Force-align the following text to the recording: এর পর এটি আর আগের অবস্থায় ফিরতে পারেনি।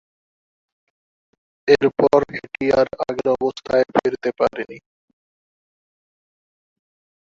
এর 1.67 1.85
পর 1.99 2.19
এটি 2.37 2.65
আর 2.79 2.87
আগের 3.01 3.27
অবস্থায় 3.35 3.85
ফিরতে 3.93 4.29
পারেনি। 4.39 4.77